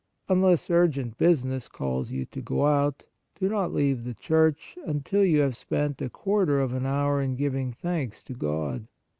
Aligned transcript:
Unless 0.27 0.71
urgent 0.71 1.19
business 1.19 1.67
calls 1.67 2.09
you 2.09 2.21
88 2.21 2.21
Holy 2.23 2.25
Communion 2.25 2.29
to 2.31 2.53
go 2.55 2.65
out, 2.65 3.05
do 3.39 3.49
not 3.49 3.71
leave 3.71 4.03
the 4.03 4.15
church 4.15 4.75
until 4.83 5.23
you 5.23 5.41
have 5.41 5.55
spent 5.55 6.01
a 6.01 6.09
quarter 6.09 6.59
of 6.59 6.73
an 6.73 6.87
hour 6.87 7.21
in 7.21 7.35
giving 7.35 7.71
thanks 7.71 8.23
to 8.23 8.33
God. 8.33 8.87